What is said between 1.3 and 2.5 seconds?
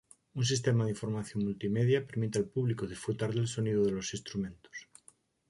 multimedia permite al